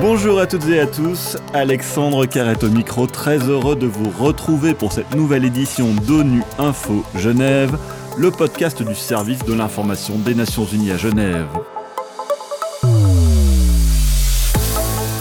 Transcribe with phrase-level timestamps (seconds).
[0.00, 4.72] Bonjour à toutes et à tous, Alexandre Carrette au micro, très heureux de vous retrouver
[4.72, 7.76] pour cette nouvelle édition d'ONU Info Genève,
[8.16, 11.48] le podcast du service de l'information des Nations Unies à Genève.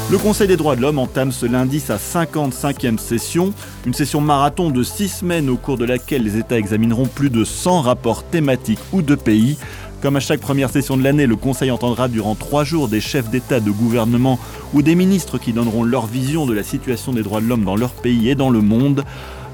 [0.09, 3.54] Le Conseil des droits de l'homme entame ce lundi sa 55e session,
[3.86, 7.43] une session marathon de 6 semaines au cours de laquelle les États examineront plus de
[7.43, 9.57] 100 rapports thématiques ou de pays.
[10.02, 13.29] Comme à chaque première session de l'année, le Conseil entendra durant trois jours des chefs
[13.29, 14.39] d'État, de gouvernement
[14.73, 17.75] ou des ministres qui donneront leur vision de la situation des droits de l'homme dans
[17.75, 19.03] leur pays et dans le monde.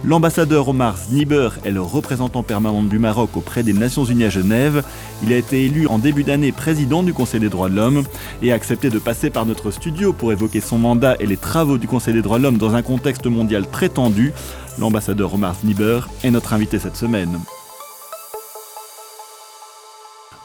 [0.03, 4.83] L'ambassadeur Omar Zniber est le représentant permanent du Maroc auprès des Nations Unies à Genève.
[5.23, 8.03] Il a été élu en début d'année président du Conseil des droits de l'homme
[8.43, 11.79] et a accepté de passer par notre studio pour évoquer son mandat et les travaux
[11.79, 14.31] du Conseil des droits de l'homme dans un contexte mondial très tendu.
[14.77, 17.39] L'ambassadeur Omar Zniber est notre invité cette semaine.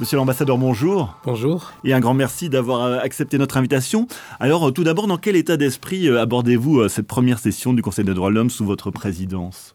[0.00, 1.14] Monsieur l'ambassadeur, bonjour.
[1.26, 1.72] Bonjour.
[1.84, 4.08] Et un grand merci d'avoir euh, accepté notre invitation.
[4.38, 8.06] Alors, euh, tout d'abord, dans quel état d'esprit euh, abordez-vous cette première session du Conseil
[8.06, 9.74] des droits de l'homme sous votre présidence?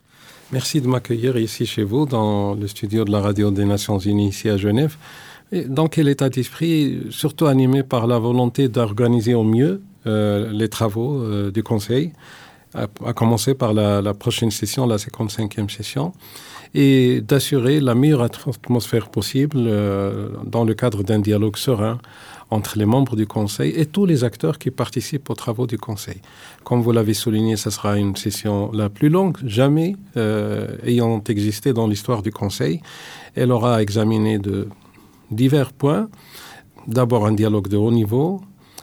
[0.51, 4.29] Merci de m'accueillir ici chez vous, dans le studio de la Radio des Nations Unies,
[4.29, 4.97] ici à Genève.
[5.51, 7.03] Et dans quel état d'esprit?
[7.11, 12.13] Surtout animé par la volonté d'organiser au mieux les travaux du Conseil,
[12.73, 16.13] à, commencer par la, la prochaine session, la 55e session
[16.75, 21.99] et d'assurer la meilleure atmosphère possible euh, dans le cadre d'un dialogue serein
[22.51, 26.19] entre les membres du Conseil et tous les acteurs qui participent aux travaux du Conseil.
[26.65, 31.71] Comme vous l'avez souligné, ce sera une session la plus longue jamais euh, ayant existé
[31.71, 32.81] dans l'histoire du Conseil.
[33.35, 34.67] Elle aura examiné de
[35.31, 36.09] divers points.
[36.87, 38.41] D'abord un dialogue de haut niveau,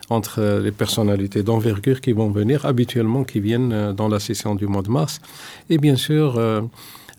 [0.08, 4.66] entre les personnalités d'envergure qui vont venir, habituellement qui viennent euh, dans la session du
[4.66, 5.20] mois de mars,
[5.68, 6.38] et bien sûr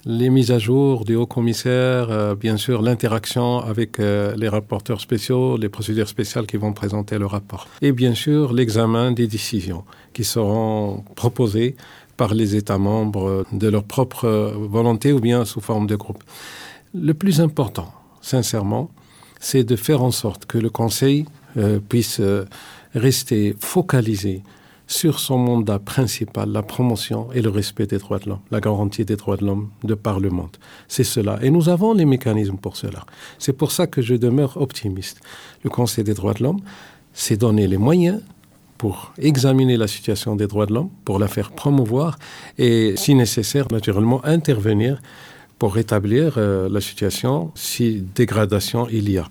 [0.05, 4.99] les mises à jour du haut commissaire, euh, bien sûr l'interaction avec euh, les rapporteurs
[4.99, 7.67] spéciaux, les procédures spéciales qui vont présenter le rapport.
[7.81, 11.75] Et bien sûr l'examen des décisions qui seront proposées
[12.17, 16.23] par les États membres de leur propre volonté ou bien sous forme de groupe.
[16.94, 17.91] Le plus important,
[18.22, 18.91] sincèrement,
[19.39, 21.25] c'est de faire en sorte que le Conseil
[21.57, 22.22] euh, puisse
[22.94, 24.44] rester focalisé
[24.93, 29.05] sur son mandat principal, la promotion et le respect des droits de l'homme, la garantie
[29.05, 30.55] des droits de l'homme de par le monde.
[30.87, 31.39] C'est cela.
[31.41, 33.03] Et nous avons les mécanismes pour cela.
[33.39, 35.19] C'est pour ça que je demeure optimiste.
[35.63, 36.61] Le Conseil des droits de l'homme
[37.11, 38.21] s'est donné les moyens
[38.77, 42.19] pour examiner la situation des droits de l'homme, pour la faire promouvoir
[42.59, 45.01] et, si nécessaire, naturellement, intervenir
[45.57, 49.27] pour rétablir euh, la situation si dégradation il y a.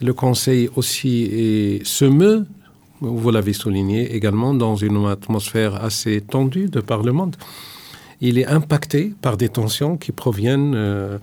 [0.00, 2.46] Le Conseil aussi se meut
[3.00, 7.36] vous l'avez souligné également, dans une atmosphère assez tendue de par le monde.
[8.20, 11.18] Il est impacté par des tensions qui proviennent euh,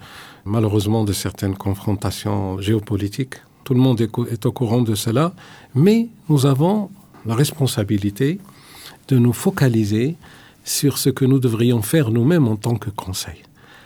[0.45, 3.35] malheureusement de certaines confrontations géopolitiques.
[3.63, 5.33] Tout le monde est au courant de cela,
[5.75, 6.89] mais nous avons
[7.25, 8.39] la responsabilité
[9.09, 10.15] de nous focaliser
[10.63, 13.43] sur ce que nous devrions faire nous-mêmes en tant que Conseil.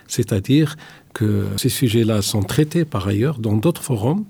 [0.08, 0.78] C'est-à-dire
[1.14, 4.24] que ces sujets-là sont traités par ailleurs dans d'autres forums.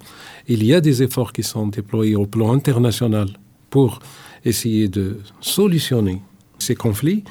[0.48, 3.28] Il y a des efforts qui sont déployés au plan international
[3.72, 4.00] pour
[4.46, 6.22] essayer de solutionner
[6.60, 7.24] ces conflits.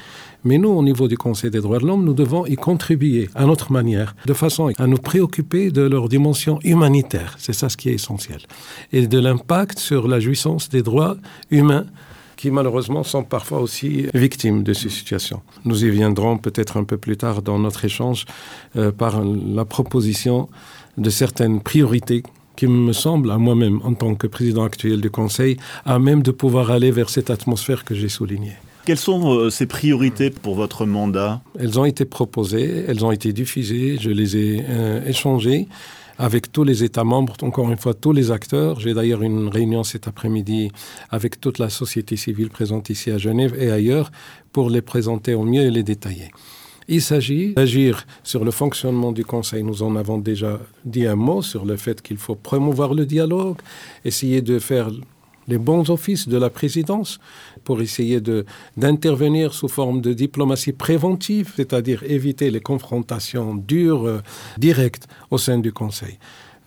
[0.42, 3.44] Mais nous, au niveau du Conseil des droits de l'homme, nous devons y contribuer à
[3.44, 7.36] notre manière, de façon à nous préoccuper de leur dimension humanitaire.
[7.38, 8.40] C'est ça ce qui est essentiel.
[8.92, 11.16] Et de l'impact sur la jouissance des droits
[11.50, 11.86] humains
[12.36, 15.42] qui malheureusement sont parfois aussi victimes de ces situations.
[15.66, 18.24] Nous y viendrons peut-être un peu plus tard dans notre échange
[18.76, 20.48] euh, par la proposition
[20.96, 22.22] de certaines priorités
[22.56, 26.30] qui me semble, à moi-même, en tant que président actuel du Conseil, à même de
[26.30, 28.56] pouvoir aller vers cette atmosphère que j'ai soulignée.
[28.86, 31.42] Quelles sont euh, ces priorités pour votre mandat?
[31.58, 35.68] Elles ont été proposées, elles ont été diffusées, je les ai euh, échangées
[36.18, 38.78] avec tous les États membres, encore une fois tous les acteurs.
[38.78, 40.70] J'ai d'ailleurs une réunion cet après-midi
[41.08, 44.10] avec toute la société civile présente ici à Genève et ailleurs
[44.52, 46.30] pour les présenter au mieux et les détailler.
[46.92, 49.62] Il s'agit d'agir sur le fonctionnement du Conseil.
[49.62, 53.58] Nous en avons déjà dit un mot sur le fait qu'il faut promouvoir le dialogue,
[54.04, 54.90] essayer de faire
[55.46, 57.20] les bons offices de la présidence
[57.62, 58.20] pour essayer
[58.76, 64.20] d'intervenir sous forme de diplomatie préventive, c'est-à-dire éviter les confrontations dures, euh,
[64.58, 66.18] directes au sein du Conseil.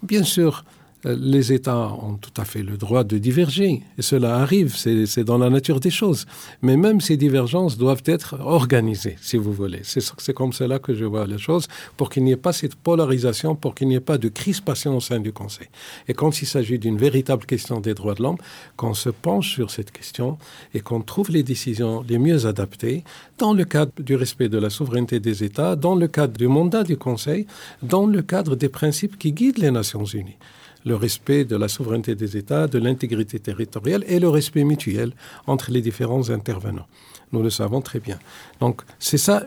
[0.03, 0.63] Bien sûr,
[1.05, 5.37] les États ont tout à fait le droit de diverger, et cela arrive, c'est dans
[5.37, 6.25] la nature des choses.
[6.61, 9.81] Mais même ces divergences doivent être organisées, si vous voulez.
[9.83, 11.67] C'est comme cela que je vois les choses,
[11.97, 15.01] pour qu'il n'y ait pas cette polarisation, pour qu'il n'y ait pas de crispation au
[15.01, 15.67] sein du Conseil.
[16.07, 18.37] Et quand il s'agit d'une véritable question des droits de l'homme,
[18.77, 20.37] qu'on se penche sur cette question
[20.73, 23.03] et qu'on trouve les décisions les mieux adaptées
[23.37, 26.83] dans le cadre du respect de la souveraineté des États, dans le cadre du mandat
[26.83, 27.45] du Conseil,
[27.81, 30.37] dans le cadre des principes qui guident les Nations Unies
[30.85, 35.13] le respect de la souveraineté des États, de l'intégrité territoriale et le respect mutuel
[35.47, 36.87] entre les différents intervenants.
[37.31, 38.19] Nous le savons très bien.
[38.59, 39.45] Donc c'est ça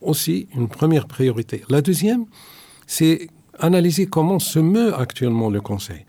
[0.00, 1.62] aussi une première priorité.
[1.68, 2.26] La deuxième,
[2.86, 6.04] c'est analyser comment se meut actuellement le Conseil.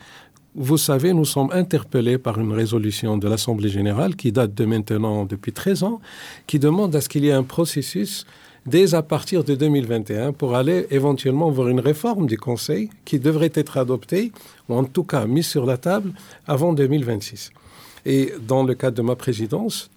[0.55, 5.25] Vous savez, nous sommes interpellés par une résolution de l'Assemblée générale qui date de maintenant
[5.25, 6.01] depuis 13 ans,
[6.47, 8.25] qui demande à ce qu'il y ait un processus
[8.69, 13.51] dès à partir de 2021 pour aller éventuellement voir une réforme du Conseil qui devrait
[13.55, 14.31] être adoptée,
[14.69, 16.11] ou en tout cas mise sur la table,
[16.47, 17.51] avant 2026.
[18.05, 19.89] Et dans le cadre de ma présidence,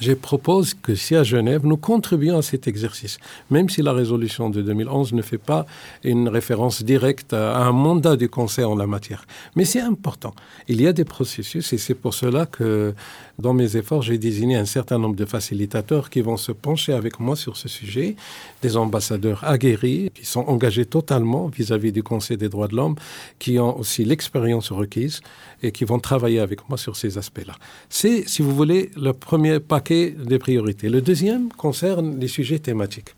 [0.00, 3.18] je propose que si à Genève, nous contribuons à cet exercice,
[3.50, 5.66] même si la résolution de 2011 ne fait pas
[6.04, 9.24] une référence directe à un mandat du Conseil en la matière.
[9.56, 10.34] Mais c'est important.
[10.68, 12.94] Il y a des processus et c'est pour cela que
[13.38, 17.20] dans mes efforts, j'ai désigné un certain nombre de facilitateurs qui vont se pencher avec
[17.20, 18.16] moi sur ce sujet,
[18.62, 22.96] des ambassadeurs aguerris qui sont engagés totalement vis-à-vis du Conseil des droits de l'homme,
[23.38, 25.20] qui ont aussi l'expérience requise
[25.62, 27.54] et qui vont travailler avec moi sur ces aspects-là.
[27.88, 30.88] C'est, si vous voulez, le premier paquet des priorités.
[30.88, 33.14] Le deuxième concerne les sujets thématiques.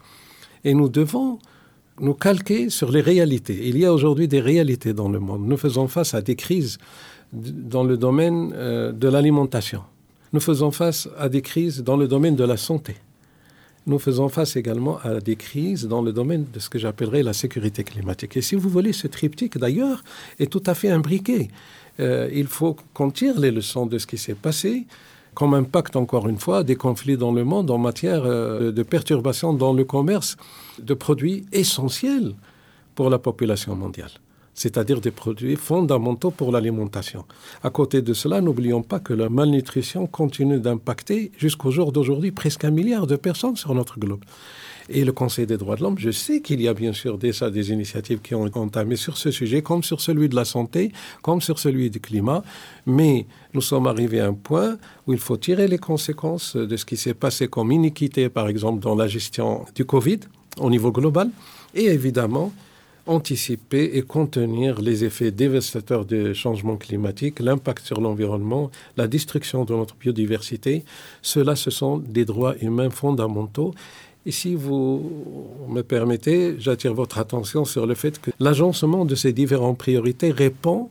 [0.65, 1.39] Et nous devons
[2.01, 3.69] nous calquer sur les réalités.
[3.69, 5.47] Il y a aujourd'hui des réalités dans le monde.
[5.47, 6.79] Nous faisons face à des crises
[7.33, 9.83] dans le domaine euh, de l'alimentation
[10.33, 12.97] nous faisons face à des crises dans le domaine de la santé.
[13.87, 17.33] Nous faisons face également à des crises dans le domaine de ce que j'appellerais la
[17.33, 18.37] sécurité climatique.
[18.37, 20.05] Et si vous voulez, ce triptyque, d'ailleurs,
[20.39, 21.49] est tout à fait imbriqué.
[22.01, 24.87] Euh, il faut qu'on tire les leçons de ce qui s'est passé,
[25.35, 29.53] comme impact, encore une fois, des conflits dans le monde en matière euh, de perturbations
[29.53, 30.37] dans le commerce
[30.79, 32.35] de produits essentiels
[32.95, 34.11] pour la population mondiale
[34.55, 37.25] c'est-à-dire des produits fondamentaux pour l'alimentation.
[37.63, 42.65] À côté de cela, n'oublions pas que la malnutrition continue d'impacter jusqu'au jour d'aujourd'hui presque
[42.65, 44.25] un milliard de personnes sur notre globe.
[44.93, 47.49] Et le Conseil des droits de l'homme, je sais qu'il y a bien sûr déjà
[47.49, 50.91] des initiatives qui ont entamé sur ce sujet, comme sur celui de la santé,
[51.23, 52.43] comme sur celui du climat,
[52.87, 56.85] mais nous sommes arrivés à un point où il faut tirer les conséquences de ce
[56.85, 60.21] qui s'est passé comme iniquité, par exemple, dans la gestion du Covid
[60.59, 61.31] au niveau global,
[61.73, 62.53] et évidemment,
[63.11, 69.75] anticiper et contenir les effets dévastateurs des changements climatiques, l'impact sur l'environnement, la destruction de
[69.75, 70.85] notre biodiversité.
[71.21, 73.75] Cela, ce sont des droits humains fondamentaux.
[74.27, 75.11] Et si vous
[75.69, 80.89] me permettez, j'attire votre attention sur le fait que l'agencement de ces différentes priorités répond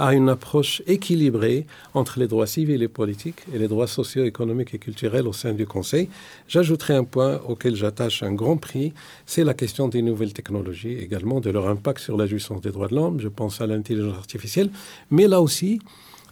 [0.00, 4.72] à une approche équilibrée entre les droits civils et politiques et les droits sociaux, économiques
[4.72, 6.08] et culturels au sein du Conseil.
[6.48, 8.94] J'ajouterai un point auquel j'attache un grand prix,
[9.26, 12.88] c'est la question des nouvelles technologies, également de leur impact sur la jouissance des droits
[12.88, 13.20] de l'homme.
[13.20, 14.70] Je pense à l'intelligence artificielle,
[15.10, 15.80] mais là aussi,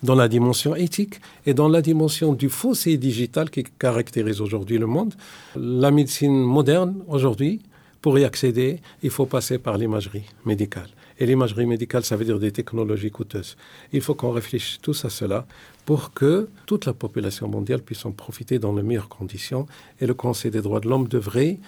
[0.02, 4.86] dans la dimension éthique et dans la dimension du fossé digital qui caractérise aujourd'hui le
[4.86, 5.12] monde.
[5.56, 7.60] La médecine moderne aujourd'hui,
[8.00, 10.88] pour y accéder, il faut passer par l'imagerie médicale.
[11.18, 13.56] Et l'imagerie médicale, ça veut dire des technologies coûteuses.
[13.92, 15.46] Il faut qu'on réfléchisse tous à cela
[15.84, 19.66] pour que toute la population mondiale puisse en profiter dans les meilleures conditions.
[20.00, 21.58] Et le Conseil des droits de l'homme devrait,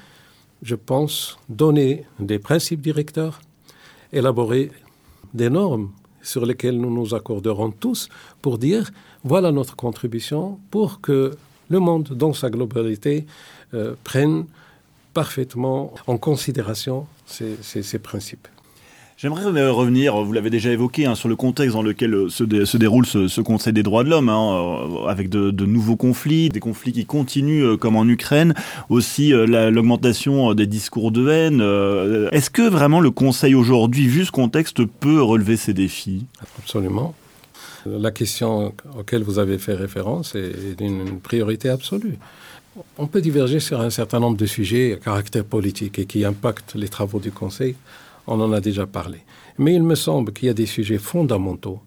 [0.62, 3.41] je pense, donner des principes directeurs,
[4.12, 4.70] élaborer
[5.35, 5.91] des normes
[6.23, 8.08] sur lesquelles nous nous accorderons tous
[8.43, 8.91] pour dire
[9.25, 11.32] voilà notre contribution pour que
[11.69, 13.26] le monde dans sa globalité
[13.75, 14.44] euh, prenne
[15.14, 18.49] parfaitement en considération ces, ces principes.
[19.20, 23.05] J'aimerais revenir, vous l'avez déjà évoqué, hein, sur le contexte dans lequel euh, se, déroule
[23.05, 27.05] ce, Conseil des droits de l'homme, hein, euh, avec de, nouveaux conflits, des conflits qui
[27.05, 28.55] continuent euh, comme en Ukraine,
[28.89, 31.60] aussi l'augmentation des discours de haine.
[32.32, 36.24] Est-ce que vraiment le Conseil aujourd'hui, vu ce contexte, peut relever ces défis?
[36.58, 37.15] Absolument.
[37.84, 42.17] La question auquel vous avez fait référence est une priorité absolue.
[42.96, 46.74] On peut diverger sur un certain nombre de sujets à caractère politique et qui impactent
[46.74, 47.77] les travaux du Conseil
[48.31, 49.19] on en a déjà parlé.
[49.58, 51.81] Mais il me semble qu'il y a des sujets fondamentaux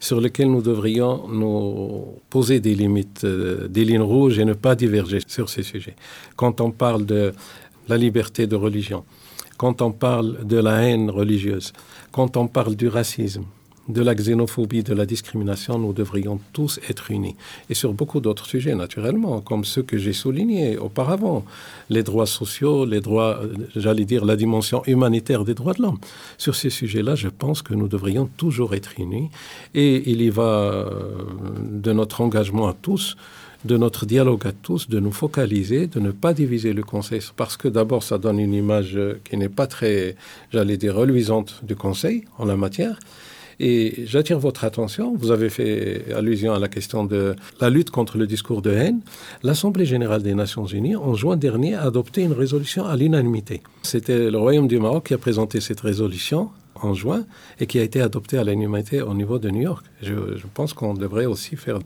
[0.00, 4.74] sur lesquels nous devrions nous poser des limites, euh, des lignes rouges et ne pas
[4.76, 5.96] diverger sur ces sujets.
[6.36, 7.32] Quand on parle de
[7.88, 9.04] la liberté de religion,
[9.56, 11.72] quand on parle de la haine religieuse,
[12.12, 13.44] quand on parle du racisme,
[13.88, 17.36] de la xénophobie, de la discrimination, nous devrions tous être unis.
[17.70, 21.44] Et sur beaucoup d'autres sujets, naturellement, comme ceux que j'ai soulignés auparavant,
[21.88, 25.98] les droits sociaux, les droits, euh, j'allais dire, la dimension humanitaire des droits de l'homme.
[26.36, 29.30] Sur ces sujets-là, je pense que nous devrions toujours être unis.
[29.74, 30.90] Et il y va euh,
[31.62, 33.16] de notre engagement à tous
[33.64, 37.56] de notre dialogue à tous, de nous focaliser, de ne pas diviser le Conseil, parce
[37.56, 40.16] que d'abord, ça donne une image euh, qui n'est pas très,
[40.52, 42.98] j'allais dire, reluisante du Conseil en la matière.
[43.60, 48.16] Et j'attire votre attention, vous avez fait allusion à la question de la lutte contre
[48.16, 49.00] le discours de haine.
[49.42, 53.62] L'Assemblée générale des Nations unies, en juin dernier, a adopté une résolution à l'unanimité.
[53.82, 56.50] C'était le Royaume du Maroc qui a présenté cette résolution
[56.80, 57.24] en juin
[57.58, 59.84] et qui a été adopté à l'unanimité au niveau de New York.
[60.02, 60.12] Je,
[60.54, 61.78] pense qu'on devrait aussi faire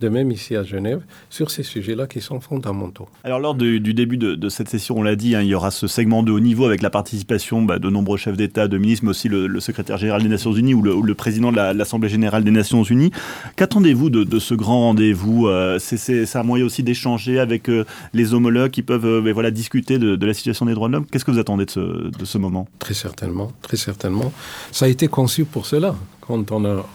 [0.00, 3.08] de même ici à Genève sur ces sujets-là qui sont fondamentaux.
[3.24, 5.86] Alors lors du, début de, cette session, on l'a dit, hein, il y aura ce
[5.86, 9.10] segment de haut niveau avec la participation bah, de nombreux chefs d'État, de ministres, mais
[9.10, 12.82] aussi le, secrétaire général des Nations Unies ou le, président de l'Assemblée générale des Nations
[12.82, 13.10] Unies.
[13.56, 17.84] Qu'attendez-vous de, ce grand rendez-vous euh, C'est un moyen aussi d'échanger avec euh,
[18.14, 21.06] les homologues qui peuvent euh, voilà, discuter de, la situation des droits de l'homme.
[21.06, 22.66] Qu'est-ce que vous attendez de ce, de ce moment?
[22.78, 24.32] Très certainement, très certainement.
[24.72, 26.86] Ça a été conçu pour cela quand on a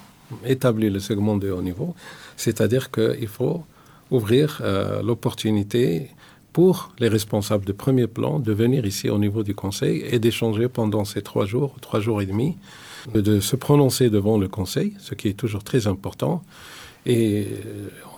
[0.46, 1.96] établi le segment de haut niveau,
[2.38, 3.64] c'est-à-dire qu'il faut
[4.12, 6.10] ouvrir euh, l'opportunité
[6.54, 10.70] pour les responsables de premier plan de venir ici au niveau du Conseil et d'échanger
[10.70, 12.56] pendant ces trois jours, trois jours et demi,
[13.14, 16.44] de se prononcer devant le Conseil, ce qui est toujours très important,
[17.06, 17.48] et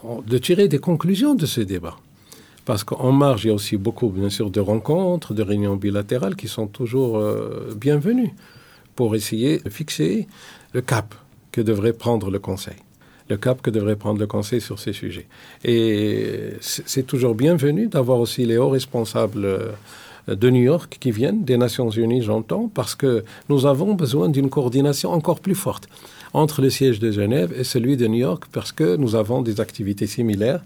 [0.06, 1.98] euh, de tirer des conclusions de ce débat.
[2.64, 6.36] Parce qu'en marge, il y a aussi beaucoup, bien sûr, de rencontres, de réunions bilatérales
[6.36, 8.34] qui sont toujours euh, bienvenues
[8.96, 10.28] pour essayer de fixer
[10.74, 11.16] le cap
[11.62, 12.76] devrait prendre le Conseil.
[13.30, 15.28] Le cap que devrait prendre le Conseil sur ces sujets.
[15.66, 19.72] Et c'est toujours bienvenu d'avoir aussi les hauts responsables euh,
[20.28, 24.50] de New York qui viennent, des Nations Unies, j'entends, parce que nous avons besoin d'une
[24.50, 25.88] coordination encore plus forte
[26.34, 29.62] entre le siège de Genève et celui de New York, parce que nous avons des
[29.62, 30.62] activités similaires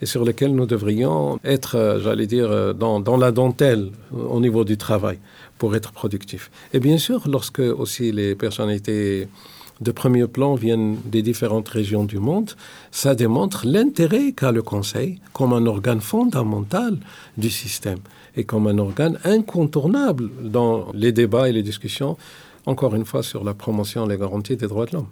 [0.00, 4.40] et sur lesquelles nous devrions être, euh, j'allais dire, euh, dans, dans, la dentelle au
[4.40, 5.18] niveau du travail
[5.58, 6.50] pour être productifs.
[6.72, 9.28] Et bien sûr, lorsque aussi les personnalités
[9.80, 12.52] de premier plan viennent des différentes régions du monde,
[12.90, 16.98] ça démontre l'intérêt qu'a le Conseil comme un organe fondamental
[17.36, 17.98] du système
[18.36, 22.16] et comme un organe incontournable dans les débats et les discussions,
[22.66, 25.08] encore une fois, sur la promotion et les garanties des droits de l'homme.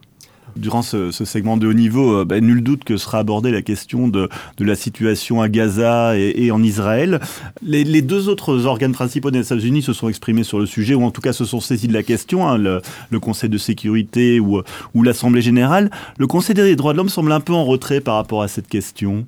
[0.54, 4.08] Durant ce, segment de haut niveau, euh, ben, nul doute que sera abordée la question
[4.08, 7.20] de, la situation à Gaza et, en Israël.
[7.62, 11.04] Les, deux autres organes principaux des Nations Unies se sont exprimés sur le sujet, ou
[11.04, 12.80] en tout cas se sont saisis de la question, hein, le,
[13.20, 14.62] Conseil de sécurité ou
[15.02, 15.90] l'Assemblée générale.
[16.18, 18.68] Le Conseil des droits de l'homme semble un peu en retrait par rapport à cette
[18.68, 19.26] question.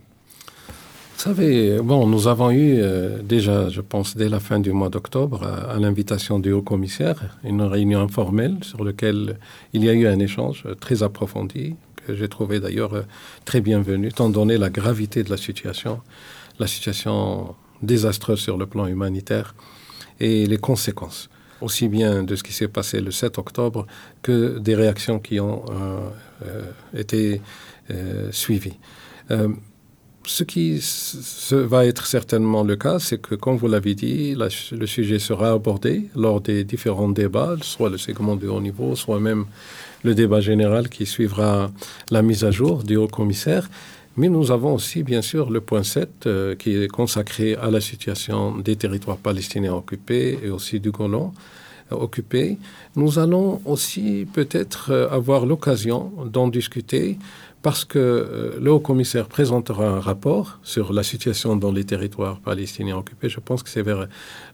[1.18, 4.88] Vous savez, bon, nous avons eu euh, déjà, je pense, dès la fin du mois
[4.88, 9.36] d'octobre, à, l'invitation du haut-commissaire, une réunion informelle sur laquelle
[9.72, 11.74] il y a eu un échange très approfondi,
[12.06, 13.02] que j'ai trouvé d'ailleurs euh,
[13.44, 16.00] très bienvenu, étant donné la gravité de la situation,
[16.60, 19.56] la situation désastreuse sur le plan humanitaire
[20.20, 23.88] et les conséquences, aussi bien de ce qui s'est passé le 7 octobre
[24.22, 25.64] que des réactions qui ont
[26.44, 26.62] euh,
[26.94, 27.42] été
[28.30, 28.78] suivies.
[30.28, 30.78] Ce qui
[31.52, 36.10] va être certainement le cas, c'est que, comme vous l'avez dit, le sujet sera abordé
[36.14, 39.46] lors des différents débats, soit le segment de haut niveau, soit même
[40.04, 41.70] le débat général qui suivra
[42.10, 43.70] la mise à jour du haut commissaire.
[44.18, 47.80] Mais nous avons aussi, bien sûr, le point 7 euh, qui est consacré à la
[47.80, 51.32] situation des territoires palestiniens occupés et aussi du Golan
[51.92, 52.58] euh, occupé.
[52.96, 57.18] Nous allons aussi peut-être euh, avoir l'occasion d'en discuter
[57.62, 62.96] parce que euh, le haut-commissaire présentera un rapport sur la situation dans les territoires palestiniens
[62.96, 63.28] occupés.
[63.28, 64.06] Je pense que c'est vers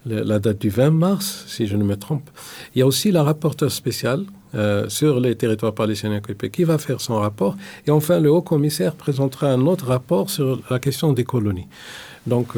[0.07, 2.29] la date du 20 mars, si je ne me trompe.
[2.75, 4.25] Il y a aussi la rapporteure spéciale
[4.55, 7.57] euh, sur les territoires palestiniens occupés qui va faire son rapport.
[7.87, 11.69] Et enfin, le haut-commissaire présentera un autre rapport sur la question des colonies.
[12.27, 12.57] Donc,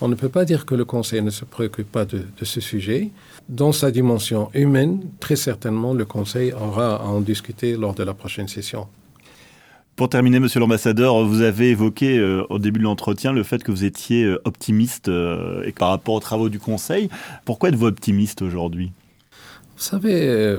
[0.00, 3.10] on ne peut pas dire que le Conseil ne se préoccupe pas de, ce sujet.
[3.48, 8.12] Dans sa dimension humaine, très certainement, le Conseil aura à en discuter lors de la
[8.12, 8.88] prochaine session.
[9.96, 13.70] Pour terminer, monsieur l'ambassadeur, vous avez évoqué euh, au début de l'entretien le fait que
[13.70, 17.08] vous étiez euh, optimiste euh, et par rapport aux travaux du Conseil.
[17.46, 18.92] Pourquoi êtes-vous optimiste aujourd'hui?
[19.76, 20.58] Vous savez,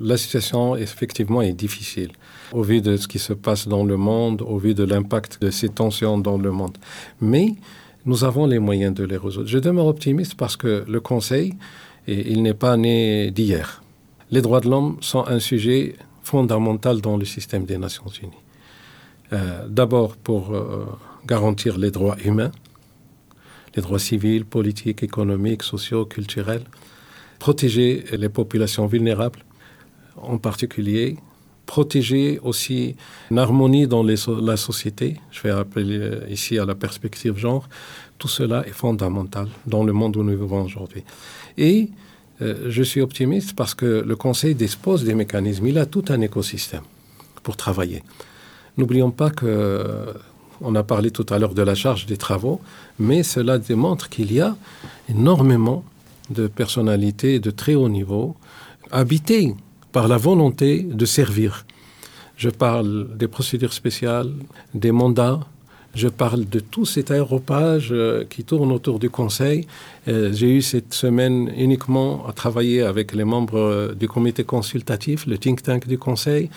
[0.00, 2.12] la situation effectivement est difficile
[2.52, 5.50] au vu de ce qui se passe dans le monde, au vu de l'impact de
[5.50, 6.78] ces tensions dans le monde.
[7.20, 7.56] Mais
[8.06, 9.48] nous avons les moyens de les résoudre.
[9.48, 11.54] Je demeure optimiste parce que le Conseil,
[12.06, 13.82] il n'est pas né d'hier.
[14.30, 18.32] Les droits de l'homme sont un sujet fondamentale dans le système des Nations Unies.
[19.32, 20.86] Euh, d'abord pour euh,
[21.26, 22.52] garantir les droits humains,
[23.74, 26.64] les droits civils, politiques, économiques, sociaux, culturels,
[27.40, 29.40] protéger les populations vulnérables,
[30.16, 31.16] en particulier
[31.66, 32.96] protéger aussi
[33.30, 35.16] une harmonie dans la société.
[35.30, 37.68] Je vais appeler euh, ici à la perspective genre.
[38.18, 41.04] Tout cela est fondamental dans le monde où nous vivons aujourd'hui.
[41.58, 41.90] Et
[42.40, 45.66] euh, je suis optimiste parce que le Conseil dispose des mécanismes.
[45.66, 46.84] Il a tout un écosystème
[47.42, 48.02] pour travailler.
[48.78, 50.14] N'oublions pas que
[50.60, 52.60] on a parlé tout à l'heure de la charge des travaux,
[52.98, 54.56] mais cela démontre qu'il y a
[55.08, 55.84] énormément
[56.30, 58.36] de personnalités de très haut niveau
[58.90, 59.54] habitées
[59.96, 61.64] par la volonté de servir.
[62.36, 64.30] Je parle des procédures spéciales,
[64.74, 65.40] des mandats,
[65.94, 69.58] Je parle de tout cet aéropage euh, qui tourne autour du Conseil.
[70.08, 75.18] Euh, j'ai eu cette semaine uniquement à travailler avec les membres euh, du comité consultatif,
[75.26, 76.50] le think tank du Conseil.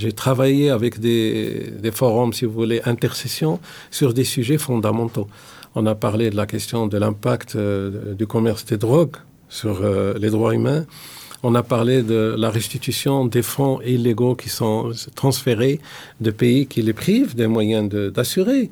[0.00, 3.58] J'ai travaillé avec des, des forums, si vous voulez, intercession
[3.90, 5.26] sur des sujets fondamentaux.
[5.74, 7.50] On a parlé de la question de l'impact
[8.20, 9.16] du commerce des drogues
[9.48, 9.74] sur
[10.22, 10.84] les droits humains.
[11.46, 15.78] On a parlé de la restitution des fonds illégaux qui sont transférés
[16.22, 18.70] de pays qui les privent des moyens d'assurer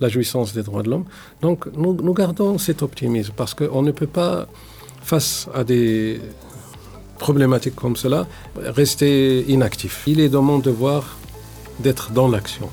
[0.00, 1.06] la jouissance des droits de l'homme.
[1.40, 4.46] Donc nous, nous, gardons cet optimisme parce qu'on ne peut pas,
[5.02, 6.20] face à des
[7.18, 10.02] problématiques comme cela, rester inactif.
[10.06, 11.16] Il est de mon devoir
[11.78, 12.68] d'être dans l'action.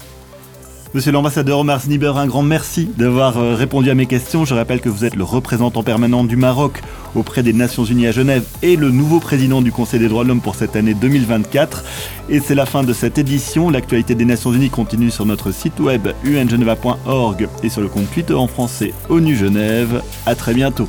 [0.94, 4.44] Monsieur l'ambassadeur Omar Sniber, un grand merci d'avoir euh, répondu à mes questions.
[4.44, 6.82] Je rappelle que vous êtes le représentant permanent du Maroc
[7.18, 10.30] auprès des Nations Unies à Genève et le nouveau président du Conseil des droits de
[10.30, 11.84] l'homme pour cette année 2024.
[12.30, 13.70] Et c'est la fin de cette édition.
[13.70, 18.34] L'actualité des Nations Unies continue sur notre site web ungeneva.org et sur le compte Twitter
[18.34, 20.02] en français ONU Genève.
[20.26, 20.88] À très bientôt.